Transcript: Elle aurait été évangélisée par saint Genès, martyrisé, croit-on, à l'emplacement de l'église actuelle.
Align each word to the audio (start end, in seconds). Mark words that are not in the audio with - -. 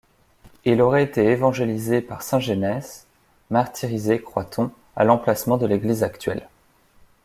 Elle 0.65 0.81
aurait 0.81 1.03
été 1.03 1.25
évangélisée 1.25 2.01
par 2.01 2.23
saint 2.23 2.39
Genès, 2.39 3.05
martyrisé, 3.51 4.19
croit-on, 4.19 4.71
à 4.95 5.03
l'emplacement 5.03 5.57
de 5.57 5.67
l'église 5.67 6.01
actuelle. 6.01 6.49